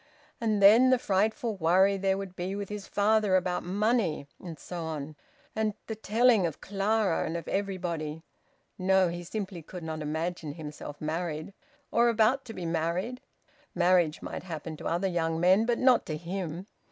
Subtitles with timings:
[0.41, 4.81] And then the frightful worry there would be with his father about money, and so
[4.85, 5.15] on...
[5.55, 8.23] And the telling of Clara, and of everybody.
[8.79, 9.09] No!
[9.09, 11.53] He simply could not imagine himself married,
[11.91, 13.21] or about to be married.
[13.75, 16.65] Marriage might happen to other young men, but not to him.